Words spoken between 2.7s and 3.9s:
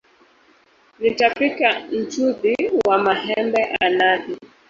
wa mahembe a